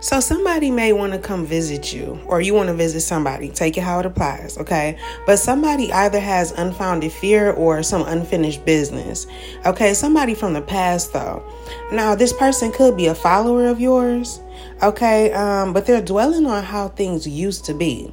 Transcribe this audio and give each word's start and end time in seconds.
So 0.00 0.20
somebody 0.20 0.70
may 0.70 0.92
want 0.92 1.12
to 1.12 1.18
come 1.18 1.44
visit 1.44 1.92
you, 1.92 2.20
or 2.26 2.40
you 2.40 2.54
want 2.54 2.68
to 2.68 2.74
visit 2.74 3.00
somebody. 3.00 3.48
Take 3.48 3.76
it 3.76 3.80
how 3.80 3.98
it 3.98 4.06
applies, 4.06 4.56
okay? 4.56 4.96
But 5.26 5.40
somebody 5.40 5.92
either 5.92 6.20
has 6.20 6.52
unfounded 6.52 7.10
fear 7.10 7.50
or 7.50 7.82
some 7.82 8.02
unfinished 8.06 8.64
business. 8.64 9.26
Okay, 9.66 9.94
somebody 9.94 10.34
from 10.34 10.52
the 10.52 10.62
past 10.62 11.12
though. 11.12 11.42
Now 11.90 12.14
this 12.14 12.32
person 12.32 12.70
could 12.70 12.96
be 12.96 13.06
a 13.06 13.14
follower 13.14 13.66
of 13.66 13.80
yours, 13.80 14.40
okay? 14.84 15.32
Um, 15.32 15.72
but 15.72 15.86
they're 15.86 16.00
dwelling 16.00 16.46
on 16.46 16.62
how 16.62 16.88
things 16.90 17.26
used 17.26 17.64
to 17.64 17.74
be. 17.74 18.12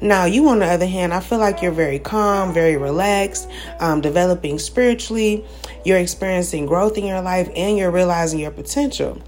Now, 0.00 0.24
you, 0.24 0.48
on 0.48 0.60
the 0.60 0.66
other 0.66 0.86
hand, 0.86 1.12
I 1.12 1.20
feel 1.20 1.38
like 1.38 1.60
you're 1.60 1.72
very 1.72 1.98
calm, 1.98 2.54
very 2.54 2.76
relaxed, 2.76 3.50
um, 3.80 4.00
developing 4.00 4.58
spiritually. 4.58 5.44
You're 5.84 5.98
experiencing 5.98 6.66
growth 6.66 6.96
in 6.96 7.04
your 7.04 7.20
life 7.20 7.50
and 7.54 7.76
you're 7.76 7.90
realizing 7.90 8.40
your 8.40 8.52
potential. 8.52 9.20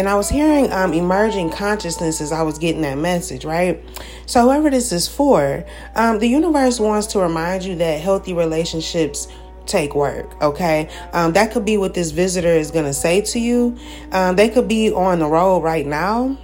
And 0.00 0.08
I 0.08 0.14
was 0.14 0.30
hearing 0.30 0.72
um, 0.72 0.94
emerging 0.94 1.50
consciousness 1.50 2.22
as 2.22 2.32
I 2.32 2.40
was 2.40 2.56
getting 2.56 2.80
that 2.80 2.96
message, 2.96 3.44
right? 3.44 3.84
So, 4.24 4.44
whoever 4.44 4.70
this 4.70 4.92
is 4.92 5.06
for, 5.06 5.62
um, 5.94 6.20
the 6.20 6.26
universe 6.26 6.80
wants 6.80 7.08
to 7.08 7.18
remind 7.18 7.64
you 7.64 7.74
that 7.76 8.00
healthy 8.00 8.32
relationships 8.32 9.28
take 9.66 9.94
work, 9.94 10.40
okay? 10.40 10.88
Um, 11.12 11.34
that 11.34 11.52
could 11.52 11.66
be 11.66 11.76
what 11.76 11.92
this 11.92 12.12
visitor 12.12 12.48
is 12.48 12.70
going 12.70 12.86
to 12.86 12.94
say 12.94 13.20
to 13.20 13.38
you. 13.38 13.76
Um, 14.10 14.36
they 14.36 14.48
could 14.48 14.68
be 14.68 14.90
on 14.90 15.18
the 15.18 15.26
road 15.26 15.58
right 15.58 15.86
now. 15.86 16.38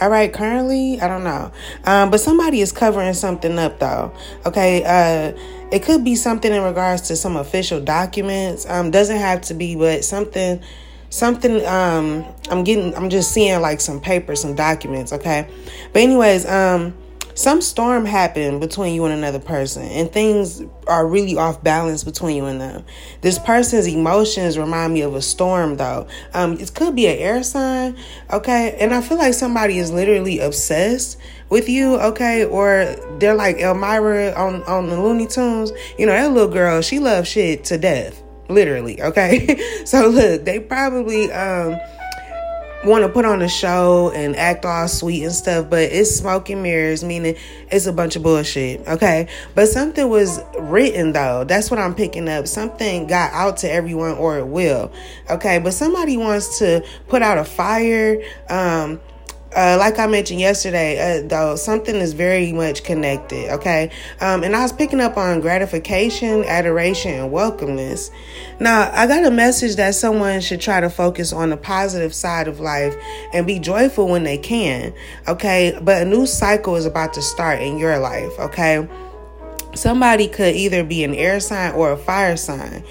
All 0.00 0.10
right, 0.10 0.32
currently, 0.32 1.00
I 1.00 1.06
don't 1.06 1.22
know. 1.22 1.52
Um, 1.84 2.10
but 2.10 2.18
somebody 2.18 2.60
is 2.60 2.72
covering 2.72 3.14
something 3.14 3.56
up, 3.56 3.78
though. 3.78 4.12
Okay, 4.46 4.82
uh, 4.82 5.38
it 5.70 5.84
could 5.84 6.02
be 6.02 6.16
something 6.16 6.52
in 6.52 6.64
regards 6.64 7.02
to 7.02 7.14
some 7.14 7.36
official 7.36 7.80
documents. 7.80 8.68
Um, 8.68 8.90
doesn't 8.90 9.18
have 9.18 9.42
to 9.42 9.54
be, 9.54 9.76
but 9.76 10.04
something 10.04 10.60
something 11.10 11.64
um 11.66 12.24
i'm 12.50 12.62
getting 12.64 12.94
i'm 12.94 13.10
just 13.10 13.32
seeing 13.32 13.60
like 13.60 13.80
some 13.80 14.00
papers 14.00 14.40
some 14.40 14.54
documents 14.54 15.12
okay? 15.12 15.48
But 15.92 16.02
anyways 16.02 16.46
um 16.46 16.94
some 17.34 17.60
storm 17.62 18.04
happened 18.04 18.60
between 18.60 18.94
you 18.94 19.04
and 19.04 19.14
another 19.14 19.38
person 19.38 19.82
and 19.82 20.10
things 20.12 20.62
are 20.86 21.06
really 21.06 21.36
off 21.36 21.62
balance 21.62 22.04
between 22.04 22.36
you 22.36 22.44
and 22.44 22.60
them. 22.60 22.84
This 23.22 23.38
person's 23.38 23.86
emotions 23.86 24.58
remind 24.58 24.92
me 24.92 25.00
of 25.02 25.14
a 25.14 25.22
storm 25.22 25.76
though. 25.76 26.06
Um 26.34 26.58
it 26.58 26.74
could 26.74 26.94
be 26.94 27.06
an 27.06 27.18
air 27.18 27.42
sign 27.42 27.96
okay? 28.32 28.76
And 28.78 28.94
i 28.94 29.00
feel 29.00 29.18
like 29.18 29.34
somebody 29.34 29.78
is 29.78 29.90
literally 29.90 30.38
obsessed 30.38 31.18
with 31.48 31.68
you 31.68 31.96
okay? 31.96 32.44
Or 32.44 32.84
they're 33.18 33.34
like 33.34 33.56
Elmyra 33.56 34.36
on 34.36 34.62
on 34.64 34.88
the 34.88 35.00
looney 35.00 35.26
tunes. 35.26 35.72
You 35.98 36.06
know 36.06 36.12
that 36.12 36.30
little 36.32 36.52
girl 36.52 36.82
she 36.82 37.00
loves 37.00 37.28
shit 37.28 37.64
to 37.64 37.78
death 37.78 38.19
literally 38.50 39.00
okay 39.02 39.58
so 39.84 40.08
look 40.08 40.44
they 40.44 40.58
probably 40.58 41.30
um 41.32 41.78
want 42.84 43.04
to 43.04 43.08
put 43.10 43.24
on 43.24 43.42
a 43.42 43.48
show 43.48 44.10
and 44.14 44.34
act 44.36 44.64
all 44.64 44.88
sweet 44.88 45.22
and 45.22 45.32
stuff, 45.32 45.68
but 45.68 45.82
it's 45.82 46.10
smoke 46.10 46.48
and 46.48 46.62
mirrors, 46.62 47.04
meaning 47.04 47.36
it's 47.70 47.86
a 47.86 47.92
bunch 47.92 48.16
of 48.16 48.22
bullshit, 48.22 48.86
okay? 48.88 49.28
But 49.54 49.68
something 49.68 50.08
was 50.08 50.40
written 50.58 51.12
though. 51.12 51.44
That's 51.44 51.70
what 51.70 51.78
I'm 51.78 51.94
picking 51.94 52.28
up. 52.28 52.46
Something 52.46 53.06
got 53.06 53.32
out 53.32 53.58
to 53.58 53.70
everyone 53.70 54.12
or 54.12 54.38
it 54.38 54.46
will, 54.46 54.92
okay? 55.28 55.58
But 55.58 55.74
somebody 55.74 56.16
wants 56.16 56.58
to 56.60 56.84
put 57.08 57.22
out 57.22 57.38
a 57.38 57.44
fire, 57.44 58.22
um, 58.48 59.00
uh, 59.56 59.76
like 59.78 59.98
I 59.98 60.06
mentioned 60.06 60.38
yesterday, 60.38 61.18
uh, 61.18 61.26
though, 61.26 61.56
something 61.56 61.96
is 61.96 62.12
very 62.12 62.52
much 62.52 62.84
connected, 62.84 63.50
okay? 63.50 63.90
Um, 64.20 64.44
and 64.44 64.54
I 64.54 64.62
was 64.62 64.72
picking 64.72 65.00
up 65.00 65.16
on 65.16 65.40
gratification, 65.40 66.44
adoration, 66.44 67.12
and 67.14 67.32
welcomeness. 67.32 68.10
Now, 68.60 68.90
I 68.92 69.08
got 69.08 69.24
a 69.24 69.30
message 69.30 69.74
that 69.76 69.96
someone 69.96 70.40
should 70.40 70.60
try 70.60 70.80
to 70.80 70.88
focus 70.88 71.32
on 71.32 71.50
the 71.50 71.56
positive 71.56 72.14
side 72.14 72.46
of 72.46 72.60
life 72.60 72.94
and 73.32 73.44
be 73.44 73.58
joyful 73.58 74.06
when 74.06 74.22
they 74.22 74.38
can, 74.38 74.94
okay? 75.26 75.76
But 75.82 76.02
a 76.02 76.04
new 76.04 76.26
cycle 76.26 76.76
is 76.76 76.86
about 76.86 77.12
to 77.14 77.22
start 77.22 77.60
in 77.60 77.76
your 77.76 77.98
life, 77.98 78.32
okay? 78.38 78.88
Somebody 79.74 80.28
could 80.28 80.54
either 80.54 80.84
be 80.84 81.02
an 81.02 81.14
air 81.14 81.40
sign 81.40 81.74
or 81.74 81.90
a 81.90 81.96
fire 81.96 82.36
sign, 82.36 82.84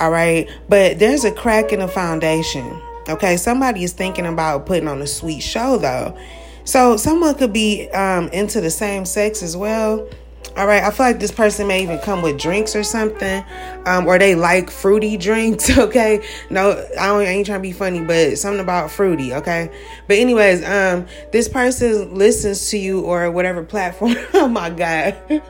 all 0.00 0.10
right? 0.10 0.50
But 0.68 0.98
there's 0.98 1.24
a 1.24 1.30
crack 1.30 1.72
in 1.72 1.78
the 1.78 1.88
foundation 1.88 2.80
Okay, 3.08 3.36
somebody 3.36 3.82
is 3.82 3.92
thinking 3.92 4.26
about 4.26 4.66
putting 4.66 4.88
on 4.88 5.00
a 5.02 5.06
sweet 5.06 5.40
show 5.40 5.78
though. 5.78 6.16
So 6.64 6.96
someone 6.96 7.34
could 7.34 7.52
be 7.52 7.88
um, 7.90 8.28
into 8.28 8.60
the 8.60 8.70
same 8.70 9.04
sex 9.04 9.42
as 9.42 9.56
well. 9.56 10.08
All 10.56 10.66
right, 10.66 10.82
I 10.82 10.90
feel 10.90 11.06
like 11.06 11.20
this 11.20 11.30
person 11.30 11.68
may 11.68 11.82
even 11.82 11.98
come 12.00 12.22
with 12.22 12.38
drinks 12.38 12.74
or 12.74 12.82
something, 12.82 13.44
um, 13.86 14.06
or 14.06 14.18
they 14.18 14.34
like 14.34 14.68
fruity 14.70 15.16
drinks. 15.28 15.76
Okay, 15.76 16.26
no, 16.50 16.72
I, 16.98 17.06
don't, 17.06 17.20
I 17.20 17.26
ain't 17.26 17.46
trying 17.46 17.60
to 17.60 17.62
be 17.62 17.72
funny, 17.72 18.00
but 18.00 18.36
something 18.36 18.60
about 18.60 18.90
fruity. 18.90 19.32
Okay, 19.32 19.70
but 20.08 20.16
anyways, 20.16 20.64
um, 20.64 21.06
this 21.30 21.48
person 21.48 22.14
listens 22.14 22.68
to 22.70 22.78
you 22.78 23.00
or 23.02 23.30
whatever 23.30 23.62
platform. 23.62 24.16
oh 24.34 24.48
my 24.48 24.70
god, 24.70 25.16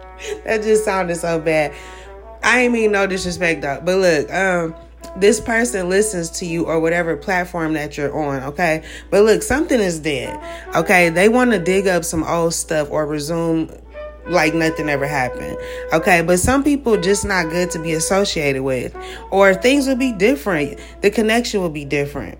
that 0.44 0.62
just 0.62 0.84
sounded 0.84 1.16
so 1.16 1.40
bad. 1.40 1.74
I 2.42 2.60
ain't 2.60 2.72
mean 2.72 2.92
no 2.92 3.06
disrespect 3.06 3.62
though, 3.62 3.80
but 3.82 3.96
look, 3.96 4.32
um 4.32 4.74
this 5.16 5.40
person 5.40 5.88
listens 5.88 6.30
to 6.30 6.46
you 6.46 6.66
or 6.66 6.80
whatever 6.80 7.16
platform 7.16 7.72
that 7.74 7.96
you're 7.96 8.16
on, 8.16 8.42
okay? 8.44 8.84
But 9.10 9.24
look, 9.24 9.42
something 9.42 9.80
is 9.80 10.00
dead, 10.00 10.38
okay? 10.74 11.10
They 11.10 11.28
want 11.28 11.52
to 11.52 11.58
dig 11.58 11.86
up 11.86 12.04
some 12.04 12.24
old 12.24 12.54
stuff 12.54 12.90
or 12.90 13.06
resume 13.06 13.70
like 14.26 14.54
nothing 14.54 14.88
ever 14.88 15.06
happened, 15.06 15.56
okay? 15.92 16.22
But 16.22 16.38
some 16.38 16.62
people 16.62 16.96
just 17.00 17.24
not 17.24 17.50
good 17.50 17.70
to 17.72 17.78
be 17.78 17.92
associated 17.92 18.62
with, 18.62 18.94
or 19.30 19.54
things 19.54 19.86
will 19.86 19.96
be 19.96 20.12
different. 20.12 20.78
The 21.00 21.10
connection 21.10 21.60
will 21.60 21.70
be 21.70 21.84
different 21.84 22.38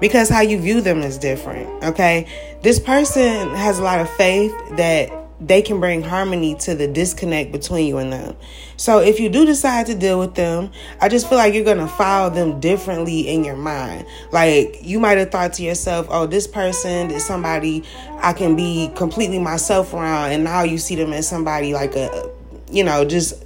because 0.00 0.28
how 0.28 0.40
you 0.40 0.58
view 0.58 0.80
them 0.80 1.00
is 1.00 1.18
different, 1.18 1.84
okay? 1.84 2.26
This 2.62 2.78
person 2.78 3.50
has 3.54 3.78
a 3.78 3.82
lot 3.82 4.00
of 4.00 4.08
faith 4.10 4.52
that 4.76 5.23
they 5.40 5.62
can 5.62 5.80
bring 5.80 6.02
harmony 6.02 6.54
to 6.54 6.74
the 6.74 6.86
disconnect 6.86 7.52
between 7.52 7.86
you 7.86 7.98
and 7.98 8.12
them. 8.12 8.36
So 8.76 9.00
if 9.00 9.18
you 9.18 9.28
do 9.28 9.44
decide 9.44 9.86
to 9.86 9.94
deal 9.94 10.18
with 10.18 10.34
them, 10.34 10.70
I 11.00 11.08
just 11.08 11.28
feel 11.28 11.38
like 11.38 11.54
you're 11.54 11.64
going 11.64 11.78
to 11.78 11.88
file 11.88 12.30
them 12.30 12.60
differently 12.60 13.28
in 13.28 13.44
your 13.44 13.56
mind. 13.56 14.06
Like 14.32 14.78
you 14.82 15.00
might 15.00 15.18
have 15.18 15.30
thought 15.30 15.52
to 15.54 15.62
yourself, 15.62 16.06
oh, 16.10 16.26
this 16.26 16.46
person 16.46 17.10
is 17.10 17.24
somebody 17.24 17.82
I 18.18 18.32
can 18.32 18.54
be 18.56 18.90
completely 18.94 19.38
myself 19.38 19.92
around. 19.92 20.32
And 20.32 20.44
now 20.44 20.62
you 20.62 20.78
see 20.78 20.94
them 20.94 21.12
as 21.12 21.28
somebody 21.28 21.74
like 21.74 21.96
a, 21.96 22.30
you 22.70 22.84
know, 22.84 23.04
just 23.04 23.44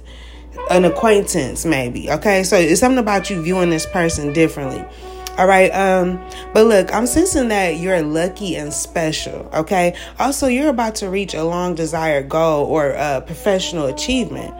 an 0.69 0.85
acquaintance 0.85 1.65
maybe. 1.65 2.11
Okay. 2.11 2.43
So 2.43 2.55
it's 2.55 2.79
something 2.79 2.99
about 2.99 3.29
you 3.29 3.41
viewing 3.41 3.71
this 3.71 3.85
person 3.87 4.31
differently. 4.33 4.85
All 5.39 5.47
right. 5.47 5.69
Um, 5.69 6.19
but 6.53 6.65
look, 6.65 6.93
I'm 6.93 7.07
sensing 7.07 7.47
that 7.47 7.77
you're 7.77 8.01
lucky 8.01 8.57
and 8.57 8.73
special. 8.73 9.49
Okay. 9.53 9.95
Also, 10.19 10.47
you're 10.47 10.67
about 10.67 10.95
to 10.95 11.09
reach 11.09 11.33
a 11.33 11.45
long 11.45 11.75
desired 11.75 12.27
goal 12.27 12.65
or 12.65 12.89
a 12.89 13.21
professional 13.25 13.85
achievement. 13.85 14.53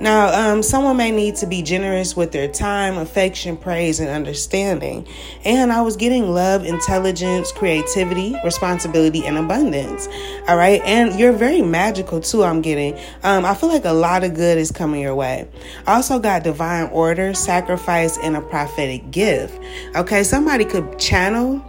Now, 0.00 0.52
um, 0.52 0.62
someone 0.62 0.96
may 0.96 1.10
need 1.10 1.36
to 1.36 1.46
be 1.46 1.62
generous 1.62 2.16
with 2.16 2.30
their 2.30 2.46
time, 2.48 2.96
affection, 2.98 3.56
praise, 3.56 3.98
and 3.98 4.08
understanding. 4.08 5.06
And 5.44 5.72
I 5.72 5.82
was 5.82 5.96
getting 5.96 6.32
love, 6.32 6.64
intelligence, 6.64 7.50
creativity, 7.50 8.36
responsibility, 8.44 9.26
and 9.26 9.36
abundance. 9.36 10.08
All 10.46 10.56
right. 10.56 10.80
And 10.84 11.18
you're 11.18 11.32
very 11.32 11.62
magical 11.62 12.20
too, 12.20 12.44
I'm 12.44 12.62
getting. 12.62 12.98
Um, 13.24 13.44
I 13.44 13.54
feel 13.54 13.68
like 13.68 13.84
a 13.84 13.92
lot 13.92 14.22
of 14.22 14.34
good 14.34 14.58
is 14.58 14.70
coming 14.70 15.02
your 15.02 15.14
way. 15.14 15.48
I 15.86 15.94
also 15.94 16.18
got 16.18 16.44
divine 16.44 16.88
order, 16.90 17.34
sacrifice, 17.34 18.18
and 18.18 18.36
a 18.36 18.40
prophetic 18.40 19.10
gift. 19.10 19.60
Okay. 19.96 20.22
Somebody 20.22 20.64
could 20.64 20.98
channel 20.98 21.64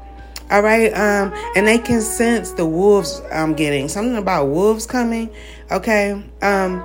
all 0.51 0.63
right 0.63 0.91
um 0.94 1.31
and 1.56 1.67
they 1.67 1.78
can 1.78 2.01
sense 2.01 2.53
the 2.53 2.66
wolves 2.66 3.22
i'm 3.31 3.53
getting 3.53 3.88
something 3.88 4.16
about 4.16 4.46
wolves 4.46 4.88
coming 4.88 5.29
okay 5.72 6.23
um 6.41 6.84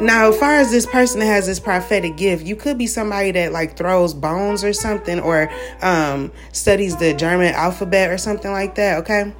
now, 0.00 0.28
as 0.28 0.38
far 0.38 0.54
as 0.54 0.70
this 0.70 0.86
person 0.86 1.20
that 1.20 1.26
has 1.26 1.46
this 1.46 1.60
prophetic 1.60 2.16
gift, 2.16 2.44
you 2.44 2.56
could 2.56 2.76
be 2.76 2.86
somebody 2.86 3.30
that 3.32 3.52
like 3.52 3.76
throws 3.76 4.12
bones 4.12 4.64
or 4.64 4.72
something 4.72 5.20
or 5.20 5.50
um, 5.82 6.32
studies 6.52 6.96
the 6.96 7.14
German 7.14 7.54
alphabet 7.54 8.10
or 8.10 8.18
something 8.18 8.50
like 8.50 8.74
that, 8.74 8.98
okay? 8.98 9.32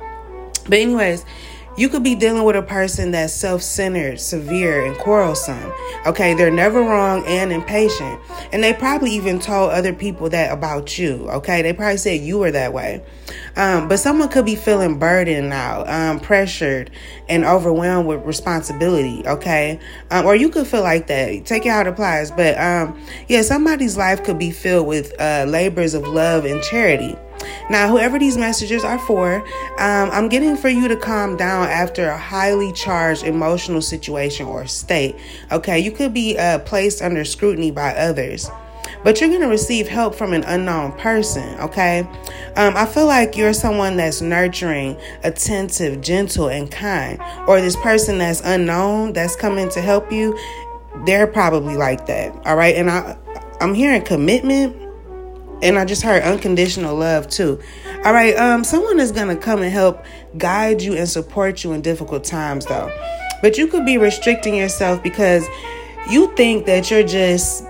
But, 0.69 0.79
anyways, 0.79 1.25
you 1.77 1.89
could 1.89 2.03
be 2.03 2.15
dealing 2.15 2.45
with 2.45 2.57
a 2.57 2.63
person 2.63 3.11
that's 3.11 3.33
self 3.33 3.63
centered, 3.63 4.21
severe, 4.21 4.85
and 4.85 4.97
quarrelsome. 4.99 5.73
Okay, 6.07 6.35
they're 6.35 6.51
never 6.51 6.81
wrong 6.81 7.25
and 7.27 7.53
impatient. 7.53 8.21
And 8.53 8.63
they 8.63 8.73
probably 8.73 9.11
even 9.13 9.39
told 9.39 9.71
other 9.71 9.93
people 9.93 10.29
that 10.31 10.53
about 10.53 10.99
you. 10.99 11.29
Okay, 11.31 11.63
they 11.63 11.73
probably 11.73 11.97
said 11.97 12.21
you 12.21 12.39
were 12.39 12.51
that 12.51 12.73
way. 12.73 13.05
Um, 13.57 13.89
but 13.89 13.99
someone 13.99 14.29
could 14.29 14.45
be 14.45 14.57
feeling 14.57 14.99
burdened 14.99 15.49
now, 15.49 15.85
um, 15.87 16.21
pressured, 16.21 16.91
and 17.29 17.45
overwhelmed 17.45 18.07
with 18.07 18.25
responsibility. 18.25 19.27
Okay, 19.27 19.81
um, 20.11 20.27
or 20.27 20.37
you 20.37 20.49
could 20.51 20.67
feel 20.67 20.83
like 20.83 21.07
that. 21.09 21.45
Take 21.45 21.67
it 21.67 21.71
how 21.71 21.81
it 21.81 21.87
applies. 21.87 22.31
But 22.31 22.59
um, 22.59 23.01
yeah, 23.29 23.43
somebody's 23.43 23.97
life 23.97 24.23
could 24.25 24.39
be 24.39 24.51
filled 24.51 24.87
with 24.87 25.13
uh, 25.21 25.45
labors 25.49 25.95
of 25.95 26.07
love 26.07 26.45
and 26.45 26.63
charity. 26.63 27.17
Now, 27.71 27.89
whoever 27.89 28.19
these 28.19 28.37
messages 28.37 28.85
are 28.85 28.99
for, 28.99 29.37
um, 29.79 30.11
I'm 30.13 30.29
getting 30.29 30.57
for 30.57 30.69
you 30.69 30.87
to 30.89 30.97
calm 30.97 31.37
down 31.37 31.69
after 31.69 32.09
a 32.09 32.19
highly 32.19 32.73
charged 32.73 33.25
emotional 33.25 33.81
situation 33.81 34.47
or 34.47 34.67
state. 34.67 35.17
Okay, 35.51 35.79
you 35.79 35.91
could 35.91 36.13
be 36.13 36.37
uh, 36.39 36.59
placed 36.61 37.01
under 37.03 37.25
scrutiny 37.25 37.71
by 37.71 37.95
others. 37.95 38.51
but 39.05 39.21
you're 39.21 39.29
going 39.29 39.43
to 39.43 39.49
receive 39.49 39.87
help 39.87 40.15
from 40.15 40.33
an 40.33 40.43
unknown 40.45 40.93
person, 40.93 41.59
okay? 41.61 42.01
Um, 42.57 42.75
I 42.77 42.87
feel 42.87 43.07
like 43.07 43.37
you're 43.37 43.53
someone 43.53 43.97
that's 43.97 44.21
nurturing, 44.21 44.97
attentive, 45.23 46.01
gentle, 46.01 46.49
and 46.49 46.71
kind, 46.71 47.21
or 47.47 47.61
this 47.61 47.77
person 47.77 48.19
that's 48.19 48.41
unknown 48.41 49.13
that's 49.13 49.37
coming 49.37 49.69
to 49.71 49.81
help 49.81 50.11
you, 50.11 50.37
they're 51.05 51.27
probably 51.27 51.77
like 51.77 52.07
that, 52.07 52.35
all 52.47 52.57
right? 52.57 52.75
And 52.77 52.91
I, 52.91 53.17
I'm 53.61 53.75
hearing 53.75 54.03
commitment, 54.03 54.77
and 55.63 55.79
I 55.79 55.85
just 55.85 56.03
heard 56.03 56.23
unconditional 56.23 56.97
love 56.97 57.29
too. 57.29 57.61
All 58.05 58.13
right, 58.13 58.37
um, 58.37 58.65
someone 58.65 59.01
is 59.01 59.13
gonna 59.13 59.37
come 59.37 59.63
and 59.63 59.73
help 59.73 60.05
guide 60.37 60.83
you 60.83 60.95
and 60.95 61.09
support 61.09 61.65
you 61.65 61.73
in 61.73 61.81
difficult 61.83 62.25
times, 62.25 62.67
though. 62.67 62.91
But 63.43 63.59
you 63.59 63.67
could 63.67 63.85
be 63.85 63.99
restricting 63.99 64.55
yourself 64.55 65.03
because 65.03 65.47
you 66.11 66.35
think 66.37 66.67
that 66.67 66.91
you're 66.91 67.03
just 67.03 67.65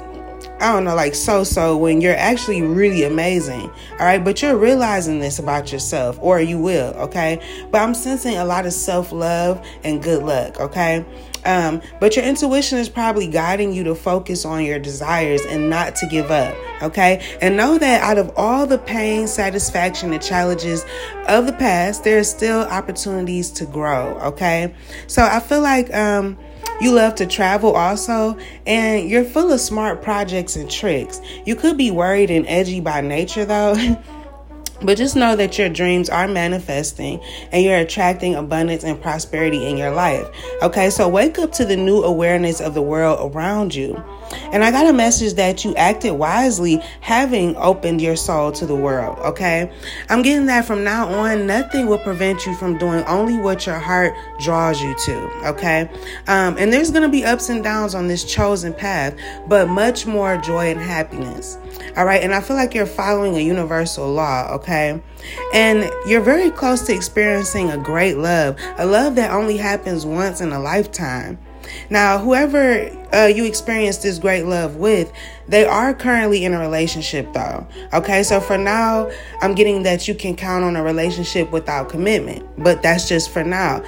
I 0.60 0.72
don't 0.72 0.84
know, 0.84 0.94
like 0.94 1.14
so 1.14 1.44
so 1.44 1.76
when 1.76 2.00
you're 2.00 2.16
actually 2.16 2.62
really 2.62 3.02
amazing. 3.02 3.70
All 3.92 4.06
right. 4.06 4.24
But 4.24 4.40
you're 4.40 4.56
realizing 4.56 5.18
this 5.18 5.38
about 5.38 5.72
yourself, 5.72 6.16
or 6.22 6.40
you 6.40 6.58
will. 6.58 6.94
Okay. 6.94 7.40
But 7.70 7.82
I'm 7.82 7.92
sensing 7.92 8.36
a 8.36 8.44
lot 8.44 8.64
of 8.64 8.72
self 8.72 9.12
love 9.12 9.64
and 9.82 10.02
good 10.02 10.22
luck. 10.22 10.60
Okay. 10.60 11.04
Um, 11.44 11.82
but 12.00 12.16
your 12.16 12.24
intuition 12.24 12.78
is 12.78 12.88
probably 12.88 13.26
guiding 13.26 13.72
you 13.72 13.84
to 13.84 13.94
focus 13.94 14.44
on 14.44 14.64
your 14.64 14.78
desires 14.78 15.42
and 15.46 15.68
not 15.68 15.96
to 15.96 16.06
give 16.06 16.30
up. 16.30 16.56
Okay. 16.82 17.24
And 17.40 17.56
know 17.56 17.78
that 17.78 18.02
out 18.02 18.18
of 18.18 18.32
all 18.36 18.66
the 18.66 18.78
pain, 18.78 19.26
satisfaction, 19.26 20.12
and 20.12 20.22
challenges 20.22 20.84
of 21.28 21.46
the 21.46 21.52
past, 21.52 22.04
there 22.04 22.18
are 22.18 22.24
still 22.24 22.62
opportunities 22.62 23.50
to 23.52 23.66
grow. 23.66 24.18
Okay. 24.20 24.74
So 25.06 25.22
I 25.22 25.40
feel 25.40 25.60
like, 25.60 25.92
um, 25.94 26.38
you 26.80 26.92
love 26.92 27.14
to 27.16 27.26
travel 27.26 27.76
also, 27.76 28.36
and 28.66 29.08
you're 29.08 29.24
full 29.24 29.52
of 29.52 29.60
smart 29.60 30.02
projects 30.02 30.56
and 30.56 30.68
tricks. 30.68 31.20
You 31.46 31.54
could 31.54 31.76
be 31.76 31.90
worried 31.92 32.30
and 32.30 32.46
edgy 32.48 32.80
by 32.80 33.00
nature 33.00 33.44
though. 33.44 33.76
But 34.84 34.98
just 34.98 35.16
know 35.16 35.34
that 35.36 35.58
your 35.58 35.68
dreams 35.68 36.10
are 36.10 36.28
manifesting 36.28 37.20
and 37.52 37.64
you're 37.64 37.78
attracting 37.78 38.34
abundance 38.34 38.84
and 38.84 39.00
prosperity 39.00 39.66
in 39.66 39.76
your 39.76 39.90
life. 39.90 40.28
Okay, 40.62 40.90
so 40.90 41.08
wake 41.08 41.38
up 41.38 41.52
to 41.52 41.64
the 41.64 41.76
new 41.76 42.02
awareness 42.02 42.60
of 42.60 42.74
the 42.74 42.82
world 42.82 43.34
around 43.34 43.74
you. 43.74 44.02
And 44.52 44.64
I 44.64 44.70
got 44.70 44.86
a 44.86 44.92
message 44.92 45.34
that 45.34 45.64
you 45.64 45.74
acted 45.74 46.12
wisely 46.12 46.80
having 47.00 47.56
opened 47.56 48.00
your 48.00 48.16
soul 48.16 48.52
to 48.52 48.66
the 48.66 48.74
world. 48.74 49.18
Okay, 49.20 49.72
I'm 50.08 50.22
getting 50.22 50.46
that 50.46 50.64
from 50.64 50.84
now 50.84 51.08
on, 51.08 51.46
nothing 51.46 51.86
will 51.86 51.98
prevent 51.98 52.46
you 52.46 52.54
from 52.54 52.78
doing 52.78 53.04
only 53.04 53.38
what 53.38 53.66
your 53.66 53.78
heart 53.78 54.14
draws 54.38 54.82
you 54.82 54.94
to. 55.06 55.48
Okay, 55.48 55.90
um, 56.26 56.56
and 56.58 56.72
there's 56.72 56.90
going 56.90 57.02
to 57.02 57.08
be 57.08 57.24
ups 57.24 57.48
and 57.48 57.62
downs 57.62 57.94
on 57.94 58.08
this 58.08 58.24
chosen 58.24 58.72
path, 58.72 59.14
but 59.46 59.68
much 59.68 60.06
more 60.06 60.36
joy 60.38 60.70
and 60.70 60.80
happiness. 60.80 61.58
All 61.96 62.04
right. 62.04 62.22
And 62.22 62.34
I 62.34 62.40
feel 62.40 62.56
like 62.56 62.74
you're 62.74 62.86
following 62.86 63.36
a 63.36 63.40
universal 63.40 64.12
law. 64.12 64.48
Okay. 64.54 65.00
And 65.52 65.90
you're 66.06 66.20
very 66.20 66.50
close 66.50 66.82
to 66.86 66.94
experiencing 66.94 67.70
a 67.70 67.78
great 67.78 68.16
love, 68.16 68.58
a 68.76 68.86
love 68.86 69.14
that 69.16 69.30
only 69.30 69.56
happens 69.56 70.04
once 70.04 70.40
in 70.40 70.52
a 70.52 70.60
lifetime. 70.60 71.38
Now, 71.90 72.18
whoever 72.18 72.90
uh, 73.12 73.26
you 73.26 73.44
experience 73.44 73.98
this 73.98 74.18
great 74.18 74.44
love 74.44 74.76
with, 74.76 75.12
they 75.48 75.64
are 75.64 75.94
currently 75.94 76.44
in 76.44 76.52
a 76.52 76.58
relationship, 76.58 77.32
though. 77.32 77.66
Okay, 77.92 78.22
so 78.22 78.40
for 78.40 78.58
now, 78.58 79.10
I'm 79.40 79.54
getting 79.54 79.82
that 79.84 80.08
you 80.08 80.14
can 80.14 80.36
count 80.36 80.64
on 80.64 80.76
a 80.76 80.82
relationship 80.82 81.50
without 81.52 81.88
commitment, 81.88 82.46
but 82.62 82.82
that's 82.82 83.08
just 83.08 83.30
for 83.30 83.44
now. 83.44 83.82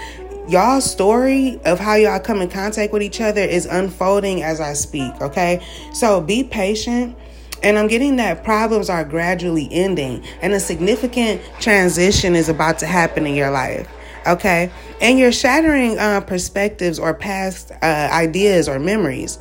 Y'all's 0.48 0.88
story 0.88 1.60
of 1.64 1.80
how 1.80 1.96
y'all 1.96 2.20
come 2.20 2.40
in 2.40 2.48
contact 2.48 2.92
with 2.92 3.02
each 3.02 3.20
other 3.20 3.40
is 3.40 3.66
unfolding 3.66 4.44
as 4.44 4.60
I 4.60 4.74
speak, 4.74 5.12
okay? 5.20 5.60
So 5.92 6.20
be 6.20 6.44
patient 6.44 7.16
and 7.64 7.76
I'm 7.76 7.88
getting 7.88 8.14
that 8.16 8.44
problems 8.44 8.88
are 8.88 9.04
gradually 9.04 9.68
ending 9.72 10.24
and 10.42 10.52
a 10.52 10.60
significant 10.60 11.42
transition 11.58 12.36
is 12.36 12.48
about 12.48 12.78
to 12.78 12.86
happen 12.86 13.26
in 13.26 13.34
your 13.34 13.50
life. 13.50 13.88
Okay. 14.26 14.70
And 15.00 15.18
you're 15.18 15.32
shattering 15.32 15.98
uh, 15.98 16.20
perspectives 16.20 16.98
or 16.98 17.14
past 17.14 17.72
uh, 17.82 18.08
ideas 18.12 18.68
or 18.68 18.78
memories. 18.78 19.38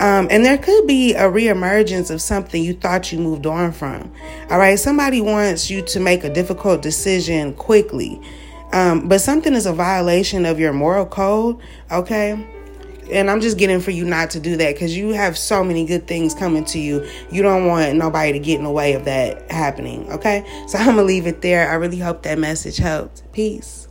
Um, 0.00 0.28
and 0.30 0.44
there 0.44 0.58
could 0.58 0.86
be 0.86 1.14
a 1.14 1.24
reemergence 1.24 2.10
of 2.10 2.22
something 2.22 2.62
you 2.62 2.74
thought 2.74 3.10
you 3.12 3.18
moved 3.18 3.46
on 3.46 3.72
from. 3.72 4.12
All 4.50 4.58
right. 4.58 4.78
Somebody 4.78 5.20
wants 5.20 5.70
you 5.70 5.82
to 5.82 6.00
make 6.00 6.24
a 6.24 6.32
difficult 6.32 6.82
decision 6.82 7.54
quickly. 7.54 8.20
Um, 8.72 9.08
but 9.08 9.20
something 9.20 9.54
is 9.54 9.66
a 9.66 9.72
violation 9.72 10.46
of 10.46 10.60
your 10.60 10.72
moral 10.72 11.06
code. 11.06 11.58
Okay 11.90 12.46
and 13.10 13.30
I'm 13.30 13.40
just 13.40 13.58
getting 13.58 13.80
for 13.80 13.90
you 13.90 14.04
not 14.04 14.30
to 14.30 14.40
do 14.40 14.56
that 14.56 14.74
because 14.74 14.96
you 14.96 15.10
have 15.10 15.38
so 15.38 15.64
many 15.64 15.86
good 15.86 16.06
things 16.06 16.34
coming 16.34 16.64
to 16.66 16.78
you. 16.78 17.06
You 17.30 17.42
don't 17.42 17.66
want 17.66 17.96
nobody 17.96 18.32
to 18.32 18.38
get 18.38 18.58
in 18.58 18.64
the 18.64 18.70
way 18.70 18.94
of 18.94 19.04
that 19.06 19.50
happening. 19.50 20.10
Okay. 20.12 20.44
So 20.66 20.78
I'm 20.78 20.96
to 20.96 21.02
leave 21.02 21.26
it 21.26 21.42
there. 21.42 21.70
I 21.70 21.74
really 21.74 21.98
hope 21.98 22.22
that 22.22 22.38
message 22.38 22.76
helped. 22.76 23.30
Peace. 23.32 23.87